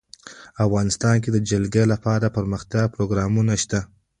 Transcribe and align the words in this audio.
افغانستان 0.65 1.15
کې 1.23 1.29
د 1.33 1.37
جلګه 1.49 1.83
لپاره 1.93 2.21
دپرمختیا 2.25 2.83
پروګرامونه 2.95 3.53
شته. 3.63 3.79